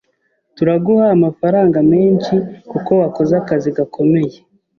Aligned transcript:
Turaguha 0.55 1.05
amafaranga 1.17 1.77
menshi 1.91 2.33
kuko 2.71 2.91
wakoze 3.01 3.33
akazi 3.41 3.69
gakomeye. 3.77 4.37